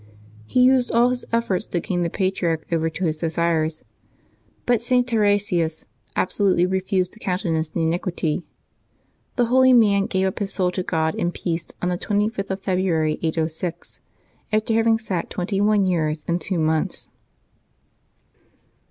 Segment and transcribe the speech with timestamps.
[0.47, 3.83] He used all his elforts to gain the patriarch over to his desires,
[4.65, 5.05] but St.
[5.07, 5.85] Tarasius
[6.17, 8.41] resolutely refused to countenance the iniquity.
[9.35, 12.63] The holy man gave up his soul to God in peace on the 2r)th of
[12.63, 13.99] Feb ruary, 806,
[14.51, 17.07] after having sat twenty one years and two months.